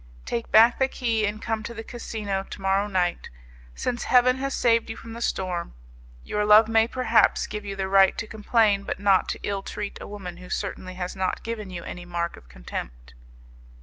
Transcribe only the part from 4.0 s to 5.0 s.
Heaven has saved you